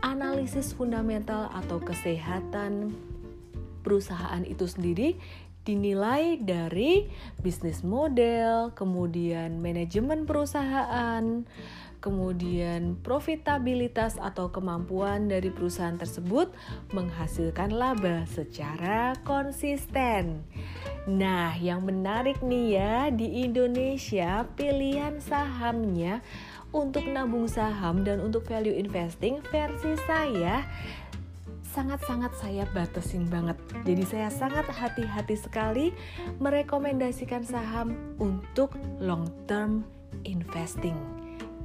analisis 0.00 0.72
fundamental 0.72 1.50
atau 1.52 1.76
kesehatan 1.82 2.94
perusahaan 3.84 4.46
itu 4.46 4.64
sendiri 4.64 5.18
dinilai 5.60 6.40
dari 6.40 7.04
bisnis 7.44 7.84
model, 7.84 8.72
kemudian 8.72 9.60
manajemen 9.60 10.24
perusahaan, 10.24 11.44
kemudian 12.00 12.96
profitabilitas 13.04 14.16
atau 14.16 14.48
kemampuan 14.48 15.28
dari 15.28 15.52
perusahaan 15.52 15.94
tersebut 15.94 16.50
menghasilkan 16.96 17.70
laba 17.70 18.24
secara 18.26 19.14
konsisten. 19.22 20.42
Nah, 21.04 21.54
yang 21.60 21.84
menarik 21.84 22.40
nih 22.40 22.66
ya, 22.80 22.96
di 23.12 23.44
Indonesia 23.44 24.48
pilihan 24.56 25.20
sahamnya 25.20 26.24
untuk 26.72 27.04
nabung 27.06 27.46
saham 27.46 28.02
dan 28.02 28.24
untuk 28.24 28.48
value 28.48 28.74
investing 28.74 29.42
versi 29.52 29.94
saya 30.08 30.64
sangat-sangat 31.70 32.34
saya 32.34 32.66
batasin 32.74 33.30
banget. 33.30 33.54
Jadi 33.86 34.02
saya 34.02 34.28
sangat 34.28 34.66
hati-hati 34.66 35.38
sekali 35.38 35.86
merekomendasikan 36.42 37.46
saham 37.46 37.94
untuk 38.18 38.74
long 38.98 39.26
term 39.46 39.86
investing. 40.26 41.19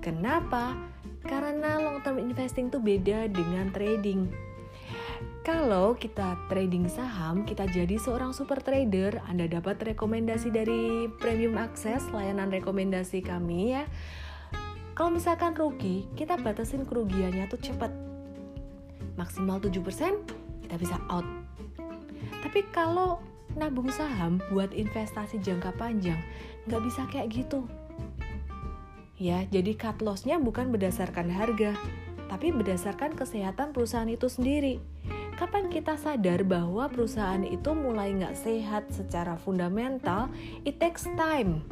Kenapa? 0.06 0.78
Karena 1.26 1.82
long 1.82 2.06
term 2.06 2.22
investing 2.22 2.70
itu 2.70 2.78
beda 2.78 3.26
dengan 3.26 3.74
trading. 3.74 4.30
Kalau 5.42 5.98
kita 5.98 6.38
trading 6.46 6.86
saham, 6.86 7.42
kita 7.42 7.66
jadi 7.66 7.98
seorang 7.98 8.30
super 8.30 8.62
trader, 8.62 9.18
Anda 9.26 9.50
dapat 9.50 9.82
rekomendasi 9.82 10.54
dari 10.54 11.10
Premium 11.18 11.58
Access, 11.58 12.06
layanan 12.14 12.54
rekomendasi 12.54 13.26
kami 13.26 13.74
ya. 13.74 13.90
Kalau 14.94 15.10
misalkan 15.10 15.58
rugi, 15.58 16.06
kita 16.14 16.38
batasin 16.38 16.86
kerugiannya 16.86 17.50
tuh 17.50 17.62
cepat. 17.62 17.90
Maksimal 19.18 19.58
7%, 19.58 19.82
kita 20.66 20.76
bisa 20.78 21.02
out. 21.10 21.26
Tapi 22.46 22.62
kalau 22.70 23.22
nabung 23.58 23.90
saham 23.90 24.38
buat 24.54 24.70
investasi 24.70 25.42
jangka 25.42 25.74
panjang, 25.82 26.22
nggak 26.70 26.82
bisa 26.86 27.02
kayak 27.10 27.34
gitu. 27.34 27.66
Ya, 29.16 29.48
jadi 29.48 29.80
cut 29.80 30.04
loss-nya 30.04 30.36
bukan 30.44 30.76
berdasarkan 30.76 31.32
harga, 31.32 31.72
tapi 32.28 32.52
berdasarkan 32.52 33.16
kesehatan 33.16 33.72
perusahaan 33.72 34.12
itu 34.12 34.28
sendiri. 34.28 34.84
Kapan 35.40 35.72
kita 35.72 35.96
sadar 35.96 36.44
bahwa 36.44 36.92
perusahaan 36.92 37.44
itu 37.44 37.72
mulai 37.72 38.12
nggak 38.12 38.36
sehat 38.36 38.92
secara 38.92 39.40
fundamental? 39.40 40.28
It 40.68 40.84
takes 40.84 41.08
time. 41.16 41.64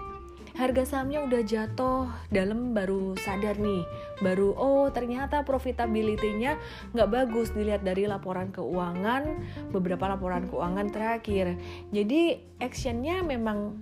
Harga 0.56 0.86
sahamnya 0.86 1.26
udah 1.26 1.42
jatuh 1.44 2.08
dalam 2.32 2.72
baru 2.72 3.18
sadar 3.20 3.60
nih. 3.60 3.84
Baru 4.24 4.56
oh 4.56 4.88
ternyata 4.94 5.44
profitability-nya 5.44 6.56
nggak 6.96 7.12
bagus. 7.12 7.52
Dilihat 7.52 7.84
dari 7.84 8.08
laporan 8.08 8.56
keuangan 8.56 9.44
beberapa 9.74 10.08
laporan 10.12 10.48
keuangan 10.48 10.88
terakhir. 10.94 11.60
Jadi 11.92 12.40
actionnya 12.62 13.20
memang 13.26 13.82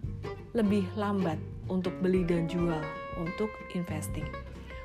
lebih 0.55 0.87
lambat 0.95 1.37
untuk 1.67 1.91
beli 1.99 2.23
dan 2.23 2.47
jual 2.47 3.00
untuk 3.19 3.51
investing 3.73 4.27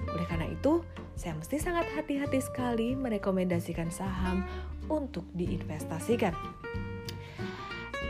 oleh 0.07 0.27
karena 0.29 0.51
itu 0.51 0.85
saya 1.17 1.35
mesti 1.35 1.57
sangat 1.57 1.89
hati-hati 1.97 2.39
sekali 2.43 2.95
merekomendasikan 2.95 3.89
saham 3.91 4.45
untuk 4.87 5.25
diinvestasikan 5.35 6.37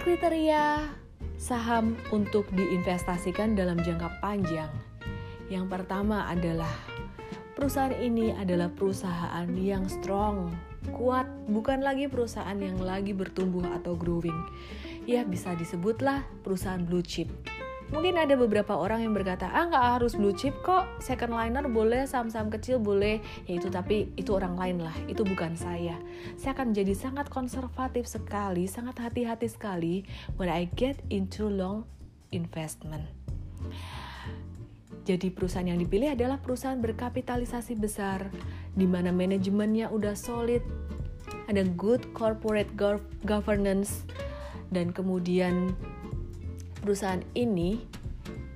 kriteria 0.06 0.86
saham 1.34 1.98
untuk 2.14 2.46
diinvestasikan 2.54 3.58
dalam 3.58 3.82
jangka 3.82 4.22
panjang. 4.22 4.70
Yang 5.50 5.66
pertama 5.66 6.30
adalah 6.30 6.70
perusahaan 7.58 7.90
ini 7.90 8.30
adalah 8.30 8.70
perusahaan 8.70 9.50
yang 9.54 9.90
strong, 9.90 10.54
kuat, 10.94 11.26
bukan 11.50 11.82
lagi 11.82 12.06
perusahaan 12.06 12.54
yang 12.54 12.78
lagi 12.78 13.14
bertumbuh 13.14 13.66
atau 13.82 13.98
growing. 13.98 14.36
Ya, 15.10 15.22
bisa 15.22 15.58
disebutlah 15.58 16.22
perusahaan 16.46 16.82
blue 16.82 17.02
chip. 17.02 17.26
Mungkin 17.86 18.18
ada 18.18 18.34
beberapa 18.34 18.74
orang 18.74 19.06
yang 19.06 19.14
berkata, 19.14 19.46
ah 19.46 19.70
nggak 19.70 19.86
harus 19.98 20.18
blue 20.18 20.34
chip 20.34 20.58
kok, 20.66 20.90
second 20.98 21.30
liner 21.30 21.62
boleh, 21.70 22.02
saham-saham 22.02 22.50
kecil 22.50 22.82
boleh, 22.82 23.22
ya 23.46 23.62
itu 23.62 23.70
tapi 23.70 24.10
itu 24.18 24.34
orang 24.34 24.58
lain 24.58 24.82
lah, 24.82 24.94
itu 25.06 25.22
bukan 25.22 25.54
saya. 25.54 25.94
Saya 26.34 26.58
akan 26.58 26.74
menjadi 26.74 26.94
sangat 26.98 27.30
konservatif 27.30 28.10
sekali, 28.10 28.66
sangat 28.66 28.98
hati-hati 28.98 29.46
sekali 29.46 30.02
when 30.34 30.50
I 30.50 30.66
get 30.74 30.98
into 31.14 31.46
long 31.46 31.86
investment. 32.34 33.06
Jadi 35.06 35.30
perusahaan 35.30 35.70
yang 35.70 35.78
dipilih 35.78 36.18
adalah 36.18 36.42
perusahaan 36.42 36.82
berkapitalisasi 36.82 37.78
besar, 37.78 38.26
di 38.74 38.90
mana 38.90 39.14
manajemennya 39.14 39.94
udah 39.94 40.18
solid, 40.18 40.66
ada 41.46 41.62
good 41.78 42.02
corporate 42.10 42.74
governance, 43.22 44.02
dan 44.74 44.90
kemudian 44.90 45.70
perusahaan 46.86 47.26
ini, 47.34 47.82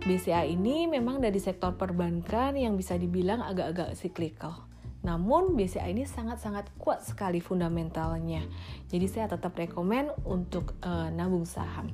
BCA 0.00 0.48
ini 0.48 0.88
memang 0.88 1.20
dari 1.20 1.36
sektor 1.36 1.76
perbankan 1.76 2.56
yang 2.56 2.80
bisa 2.80 2.96
dibilang 2.96 3.44
agak-agak 3.44 3.92
cyclical. 3.92 4.64
Namun 5.04 5.52
BCA 5.52 5.92
ini 5.92 6.08
sangat-sangat 6.08 6.72
kuat 6.80 7.04
sekali 7.04 7.44
fundamentalnya. 7.44 8.40
Jadi 8.88 9.04
saya 9.04 9.28
tetap 9.28 9.52
rekomen 9.52 10.08
untuk 10.24 10.80
uh, 10.80 11.12
nabung 11.12 11.44
saham. 11.44 11.92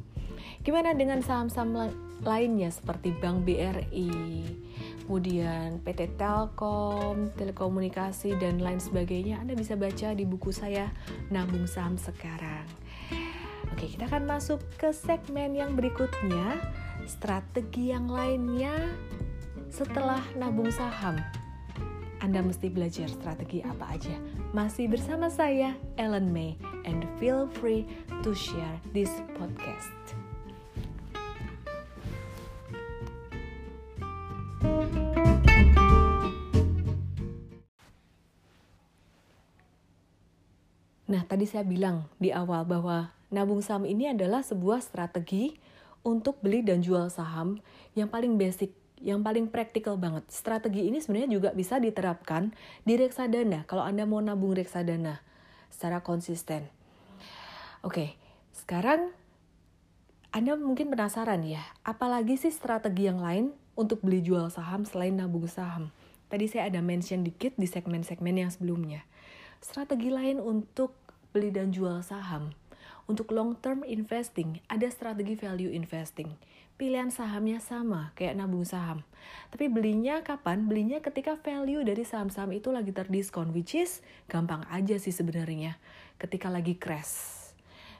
Gimana 0.63 0.95
dengan 0.95 1.19
saham-saham 1.19 1.91
lainnya 2.23 2.71
seperti 2.71 3.11
Bank 3.19 3.43
BRI, 3.43 4.15
kemudian 5.11 5.83
PT 5.83 6.15
Telkom, 6.15 7.35
telekomunikasi, 7.35 8.31
dan 8.39 8.63
lain 8.63 8.79
sebagainya, 8.79 9.43
Anda 9.43 9.59
bisa 9.59 9.75
baca 9.75 10.15
di 10.15 10.23
buku 10.23 10.55
saya 10.55 10.95
Nabung 11.35 11.67
Saham 11.67 11.99
Sekarang. 11.99 12.71
Oke, 13.75 13.97
kita 13.97 14.11
akan 14.11 14.27
masuk 14.27 14.61
ke 14.77 14.91
segmen 14.91 15.55
yang 15.55 15.79
berikutnya, 15.79 16.59
strategi 17.07 17.95
yang 17.95 18.11
lainnya 18.11 18.75
setelah 19.71 20.21
nabung 20.35 20.69
saham. 20.75 21.17
Anda 22.21 22.45
mesti 22.45 22.69
belajar 22.69 23.09
strategi 23.09 23.65
apa 23.65 23.97
aja. 23.97 24.13
Masih 24.53 24.93
bersama 24.93 25.33
saya, 25.33 25.73
Ellen 25.97 26.29
May, 26.29 26.61
and 26.85 27.09
feel 27.17 27.49
free 27.49 27.89
to 28.21 28.37
share 28.37 28.77
this 28.93 29.11
podcast. 29.41 30.20
Nah, 41.11 41.27
tadi 41.27 41.43
saya 41.43 41.67
bilang 41.67 42.07
di 42.23 42.31
awal 42.31 42.63
bahwa 42.63 43.11
nabung 43.35 43.59
saham 43.67 43.83
ini 43.83 44.15
adalah 44.15 44.47
sebuah 44.47 44.79
strategi 44.79 45.59
untuk 46.07 46.39
beli 46.39 46.63
dan 46.63 46.87
jual 46.87 47.11
saham 47.11 47.59
yang 47.99 48.07
paling 48.07 48.39
basic, 48.39 48.71
yang 49.03 49.27
paling 49.27 49.51
praktikal 49.51 49.99
banget. 49.99 50.23
Strategi 50.31 50.87
ini 50.87 51.03
sebenarnya 51.03 51.35
juga 51.35 51.51
bisa 51.51 51.83
diterapkan 51.83 52.55
di 52.87 52.95
reksadana 52.95 53.67
kalau 53.67 53.83
Anda 53.83 54.07
mau 54.07 54.23
nabung 54.23 54.55
reksadana 54.55 55.19
secara 55.67 55.99
konsisten. 55.99 56.71
Oke, 57.83 58.15
sekarang 58.55 59.11
Anda 60.31 60.55
mungkin 60.55 60.95
penasaran 60.95 61.43
ya, 61.43 61.65
apalagi 61.83 62.39
sih 62.39 62.55
strategi 62.55 63.11
yang 63.11 63.19
lain 63.19 63.51
untuk 63.75 63.99
beli 64.07 64.23
jual 64.23 64.47
saham 64.47 64.87
selain 64.87 65.19
nabung 65.19 65.51
saham? 65.51 65.91
Tadi 66.31 66.47
saya 66.47 66.71
ada 66.71 66.79
mention 66.79 67.27
dikit 67.27 67.59
di 67.59 67.67
segmen-segmen 67.67 68.47
yang 68.47 68.55
sebelumnya. 68.55 69.03
Strategi 69.59 70.09
lain 70.09 70.39
untuk 70.39 70.95
beli 71.31 71.51
dan 71.55 71.71
jual 71.71 72.03
saham 72.03 72.55
Untuk 73.11 73.35
long 73.35 73.59
term 73.59 73.83
investing, 73.83 74.63
ada 74.71 74.87
strategi 74.87 75.35
value 75.35 75.75
investing. 75.75 76.31
Pilihan 76.79 77.11
sahamnya 77.11 77.59
sama, 77.59 78.15
kayak 78.15 78.39
nabung 78.39 78.63
saham. 78.63 79.03
Tapi 79.51 79.67
belinya 79.67 80.23
kapan? 80.23 80.71
Belinya 80.71 81.03
ketika 81.03 81.35
value 81.35 81.83
dari 81.83 82.07
saham-saham 82.07 82.55
itu 82.55 82.71
lagi 82.71 82.95
terdiskon, 82.95 83.51
which 83.51 83.75
is 83.75 83.99
gampang 84.31 84.63
aja 84.71 84.95
sih 84.97 85.11
sebenarnya. 85.11 85.75
Ketika 86.23 86.49
lagi 86.49 86.79
crash. 86.79 87.51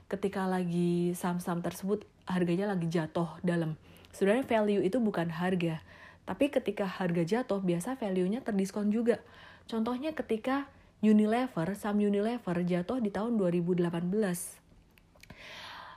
Ketika 0.07 0.47
lagi 0.47 1.13
saham-saham 1.19 1.59
tersebut 1.59 2.07
harganya 2.25 2.71
lagi 2.71 2.87
jatuh 2.87 3.35
dalam. 3.43 3.75
Sebenarnya 4.15 4.47
value 4.47 4.83
itu 4.87 5.03
bukan 5.03 5.27
harga, 5.27 5.83
tapi 6.27 6.47
ketika 6.47 6.87
harga 6.87 7.27
jatuh 7.27 7.59
biasa 7.59 7.99
value-nya 7.99 8.47
terdiskon 8.47 8.95
juga. 8.95 9.19
Contohnya 9.67 10.15
ketika 10.15 10.71
Unilever, 11.01 11.73
saham 11.77 12.01
Unilever 12.01 12.57
jatuh 12.65 13.01
di 13.01 13.09
tahun 13.09 13.41
2018 13.41 14.61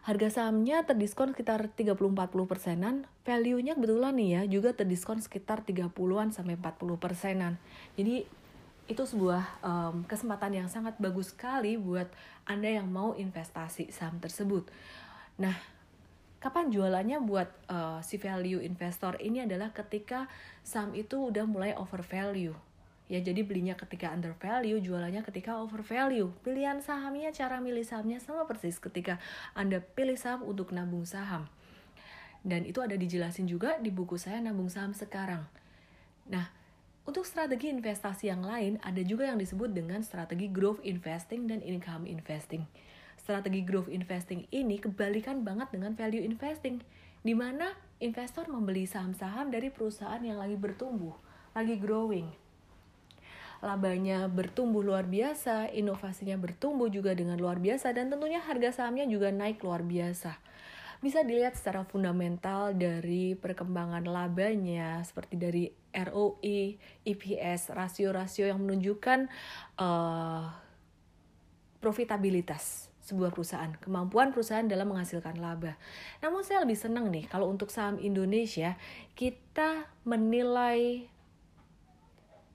harga 0.04 0.28
sahamnya 0.28 0.84
terdiskon 0.84 1.32
sekitar 1.32 1.72
30-40 1.80 2.12
persenan, 2.44 2.96
value-nya 3.24 3.80
kebetulan 3.80 4.20
nih 4.20 4.30
ya 4.36 4.42
juga 4.52 4.76
terdiskon 4.76 5.24
sekitar 5.24 5.63
30-an 5.63 6.36
sampai 6.36 6.60
40 6.60 7.00
persenan. 7.00 7.56
Jadi 7.96 8.28
itu 8.92 9.04
sebuah 9.08 9.63
um, 9.63 10.04
kesempatan 10.04 10.60
yang 10.60 10.68
sangat 10.68 11.00
bagus 11.00 11.32
sekali 11.32 11.80
buat 11.80 12.12
Anda 12.44 12.84
yang 12.84 12.92
mau 12.92 13.16
investasi 13.16 13.96
saham 13.96 14.20
tersebut. 14.20 14.68
Nah, 15.39 15.56
kapan 16.44 16.68
jualannya 16.68 17.24
buat 17.24 17.48
uh, 17.72 18.04
si 18.04 18.20
value 18.20 18.60
investor 18.60 19.16
ini 19.24 19.48
adalah 19.48 19.72
ketika 19.72 20.28
saham 20.68 20.92
itu 21.00 21.32
udah 21.32 21.48
mulai 21.48 21.72
over 21.80 22.04
value 22.04 22.52
Ya 23.13 23.21
jadi 23.21 23.45
belinya 23.45 23.78
ketika 23.78 24.10
under 24.10 24.34
value, 24.41 24.82
jualannya 24.82 25.21
ketika 25.21 25.62
over 25.62 25.86
value. 25.86 26.34
Pilihan 26.41 26.82
sahamnya, 26.82 27.30
cara 27.30 27.62
milih 27.62 27.86
sahamnya 27.86 28.17
sama 28.17 28.49
persis 28.49 28.82
ketika 28.82 29.21
Anda 29.54 29.86
pilih 29.86 30.17
saham 30.17 30.41
untuk 30.41 30.73
nabung 30.73 31.06
saham. 31.06 31.45
Dan 32.41 32.65
itu 32.65 32.82
ada 32.82 32.97
dijelasin 32.97 33.45
juga 33.45 33.78
di 33.78 33.93
buku 33.93 34.17
saya 34.17 34.41
nabung 34.41 34.65
saham 34.65 34.97
sekarang. 34.97 35.45
Nah, 36.26 36.49
untuk 37.06 37.30
strategi 37.30 37.69
investasi 37.69 38.34
yang 38.34 38.41
lain 38.41 38.82
ada 38.82 39.06
juga 39.06 39.30
yang 39.30 39.38
disebut 39.38 39.69
dengan 39.78 40.02
strategi 40.02 40.49
growth 40.49 40.82
investing 40.82 41.45
dan 41.45 41.62
income 41.62 42.10
investing. 42.10 42.65
Strategi 43.21 43.62
growth 43.62 43.93
investing 43.93 44.49
ini 44.49 44.82
kebalikan 44.82 45.45
banget 45.45 45.69
dengan 45.69 45.93
value 45.93 46.26
investing, 46.26 46.82
di 47.21 47.38
mana 47.38 47.78
investor 48.02 48.49
membeli 48.49 48.89
saham-saham 48.89 49.54
dari 49.54 49.69
perusahaan 49.69 50.19
yang 50.26 50.41
lagi 50.41 50.58
bertumbuh, 50.58 51.13
lagi 51.54 51.78
growing, 51.78 52.42
labanya 53.63 54.28
bertumbuh 54.28 54.84
luar 54.84 55.08
biasa, 55.08 55.71
inovasinya 55.71 56.36
bertumbuh 56.36 56.91
juga 56.91 57.15
dengan 57.15 57.39
luar 57.39 57.63
biasa, 57.63 57.95
dan 57.95 58.12
tentunya 58.12 58.43
harga 58.43 58.84
sahamnya 58.84 59.08
juga 59.08 59.32
naik 59.32 59.63
luar 59.63 59.88
biasa. 59.88 60.36
Bisa 60.99 61.23
dilihat 61.23 61.56
secara 61.56 61.88
fundamental 61.88 62.76
dari 62.76 63.39
perkembangan 63.39 64.04
labanya, 64.04 64.99
seperti 65.04 65.36
dari 65.39 65.63
ROE, 65.95 66.80
EPS, 67.08 67.71
rasio-rasio 67.71 68.47
yang 68.47 68.60
menunjukkan 68.60 69.28
uh, 69.80 70.47
profitabilitas 71.80 72.93
sebuah 73.04 73.36
perusahaan, 73.36 73.76
kemampuan 73.84 74.32
perusahaan 74.32 74.63
dalam 74.63 74.95
menghasilkan 74.95 75.36
laba. 75.43 75.76
Namun 76.23 76.39
saya 76.47 76.63
lebih 76.63 76.80
senang 76.80 77.12
nih 77.12 77.28
kalau 77.28 77.52
untuk 77.52 77.67
saham 77.67 77.99
Indonesia 77.99 78.80
kita 79.19 79.91
menilai 80.08 81.12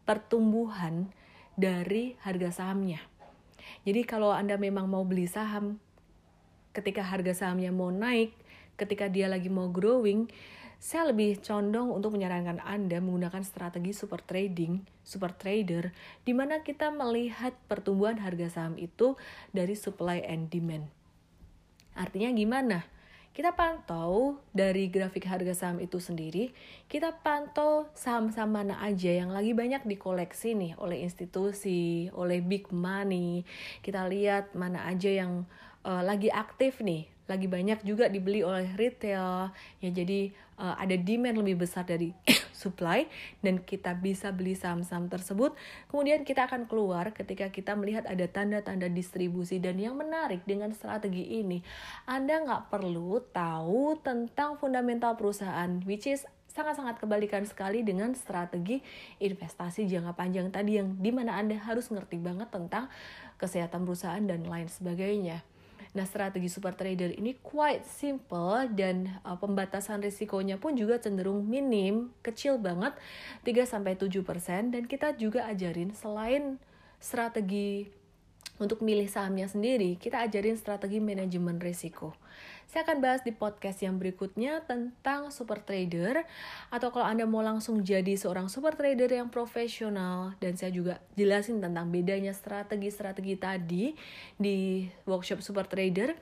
pertumbuhan 0.09 1.13
dari 1.53 2.17
harga 2.25 2.65
sahamnya. 2.65 3.05
Jadi 3.85 4.09
kalau 4.09 4.33
Anda 4.33 4.57
memang 4.57 4.89
mau 4.89 5.05
beli 5.05 5.29
saham 5.29 5.77
ketika 6.73 7.05
harga 7.05 7.37
sahamnya 7.37 7.69
mau 7.69 7.93
naik, 7.93 8.33
ketika 8.81 9.13
dia 9.13 9.29
lagi 9.29 9.53
mau 9.53 9.69
growing, 9.69 10.33
saya 10.81 11.11
lebih 11.11 11.43
condong 11.45 11.91
untuk 11.91 12.15
menyarankan 12.15 12.63
Anda 12.63 13.03
menggunakan 13.05 13.43
strategi 13.43 13.93
super 13.93 14.25
trading, 14.25 14.87
super 15.05 15.35
trader, 15.35 15.91
di 16.23 16.33
mana 16.33 16.63
kita 16.65 16.89
melihat 16.89 17.53
pertumbuhan 17.67 18.23
harga 18.23 18.49
saham 18.49 18.81
itu 18.81 19.19
dari 19.53 19.75
supply 19.77 20.25
and 20.25 20.49
demand. 20.49 20.89
Artinya 21.99 22.31
gimana? 22.33 22.87
Kita 23.37 23.55
pantau 23.55 24.39
dari 24.51 24.91
grafik 24.91 25.25
harga 25.29 25.55
saham 25.55 25.79
itu 25.79 26.03
sendiri, 26.03 26.51
kita 26.91 27.15
pantau 27.23 27.87
saham-saham 27.95 28.51
mana 28.51 28.81
aja 28.83 29.15
yang 29.15 29.31
lagi 29.31 29.55
banyak 29.55 29.87
dikoleksi 29.87 30.59
nih 30.59 30.73
oleh 30.77 31.07
institusi, 31.07 32.11
oleh 32.13 32.43
big 32.43 32.69
money. 32.75 33.47
Kita 33.81 34.11
lihat 34.11 34.53
mana 34.59 34.91
aja 34.91 35.09
yang 35.09 35.47
uh, 35.87 36.03
lagi 36.03 36.29
aktif 36.29 36.83
nih 36.83 37.07
lagi 37.29 37.45
banyak 37.45 37.85
juga 37.85 38.09
dibeli 38.09 38.41
oleh 38.41 38.73
retail 38.81 39.53
ya 39.85 39.91
jadi 39.93 40.33
uh, 40.59 40.77
ada 40.77 40.99
demand 40.99 41.39
lebih 41.41 41.65
besar 41.65 41.87
dari 41.87 42.13
supply 42.53 43.07
dan 43.41 43.63
kita 43.63 43.95
bisa 43.95 44.35
beli 44.35 44.59
saham-saham 44.59 45.07
tersebut 45.07 45.55
kemudian 45.89 46.27
kita 46.27 46.51
akan 46.51 46.67
keluar 46.67 47.15
ketika 47.15 47.49
kita 47.49 47.79
melihat 47.79 48.05
ada 48.05 48.27
tanda-tanda 48.27 48.91
distribusi 48.91 49.63
dan 49.63 49.79
yang 49.79 49.95
menarik 49.95 50.43
dengan 50.45 50.75
strategi 50.75 51.41
ini 51.41 51.63
Anda 52.05 52.43
nggak 52.43 52.75
perlu 52.75 53.23
tahu 53.31 54.03
tentang 54.03 54.59
fundamental 54.59 55.15
perusahaan 55.15 55.81
which 55.87 56.11
is 56.11 56.27
sangat-sangat 56.59 56.99
kebalikan 56.99 57.47
sekali 57.47 57.87
dengan 57.87 58.17
strategi 58.19 58.83
investasi 59.23 59.87
jangka 59.87 60.19
panjang 60.19 60.51
tadi 60.51 60.83
yang 60.83 60.99
di 60.99 61.15
mana 61.15 61.39
Anda 61.39 61.55
harus 61.55 61.87
ngerti 61.93 62.19
banget 62.19 62.51
tentang 62.51 62.91
kesehatan 63.39 63.87
perusahaan 63.87 64.25
dan 64.27 64.43
lain 64.43 64.67
sebagainya. 64.67 65.47
Nah, 65.97 66.05
strategi 66.05 66.53
super 66.53 66.77
trader 66.77 67.17
ini 67.17 67.39
quite 67.41 67.85
simple 67.89 68.69
dan 68.77 69.09
uh, 69.25 69.41
pembatasan 69.41 70.05
risikonya 70.05 70.61
pun 70.61 70.77
juga 70.77 71.01
cenderung 71.01 71.49
minim, 71.49 72.13
kecil 72.21 72.61
banget, 72.61 72.93
3 73.45 73.65
sampai 73.65 73.97
7% 73.97 74.75
dan 74.75 74.85
kita 74.85 75.17
juga 75.17 75.49
ajarin 75.49 75.97
selain 75.97 76.61
strategi 77.01 77.89
untuk 78.59 78.83
milih 78.83 79.07
sahamnya 79.07 79.47
sendiri, 79.47 79.95
kita 79.97 80.19
ajarin 80.27 80.59
strategi 80.59 80.99
manajemen 80.99 81.63
risiko. 81.63 82.13
Saya 82.69 82.85
akan 82.85 83.01
bahas 83.01 83.25
di 83.25 83.33
podcast 83.33 83.81
yang 83.81 83.97
berikutnya 83.97 84.61
tentang 84.69 85.33
super 85.33 85.65
trader 85.65 86.29
atau 86.69 86.93
kalau 86.93 87.09
Anda 87.09 87.25
mau 87.25 87.41
langsung 87.41 87.81
jadi 87.81 88.13
seorang 88.13 88.53
super 88.53 88.77
trader 88.77 89.09
yang 89.09 89.33
profesional 89.33 90.37
dan 90.37 90.53
saya 90.61 90.69
juga 90.69 91.01
jelasin 91.17 91.65
tentang 91.65 91.89
bedanya 91.89 92.37
strategi-strategi 92.37 93.35
tadi 93.41 93.85
di 94.37 94.85
workshop 95.09 95.41
super 95.41 95.65
trader. 95.65 96.13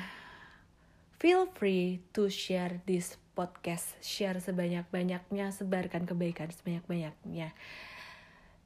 feel 1.22 1.48
free 1.56 2.04
to 2.12 2.28
share 2.28 2.84
this 2.84 3.16
podcast. 3.32 3.96
Share 4.04 4.44
sebanyak-banyaknya, 4.44 5.56
sebarkan 5.56 6.04
kebaikan 6.04 6.52
sebanyak-banyaknya. 6.52 7.56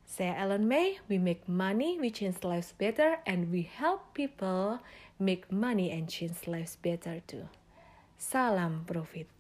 Saya 0.05 0.37
Ellen 0.37 0.69
May, 0.69 1.01
we 1.09 1.17
make 1.17 1.49
money, 1.49 1.97
we 1.99 2.13
change 2.13 2.45
lives 2.45 2.71
better, 2.77 3.19
and 3.25 3.51
we 3.51 3.65
help 3.65 4.13
people 4.13 4.79
make 5.19 5.51
money 5.51 5.89
and 5.91 6.07
change 6.07 6.45
lives 6.47 6.77
better 6.77 7.19
too. 7.25 7.49
Salam 8.17 8.85
profit. 8.85 9.34